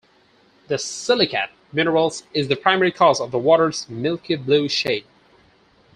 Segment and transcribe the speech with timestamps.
[0.67, 5.05] The silicate minerals is the primary cause of that water's milky blue shade.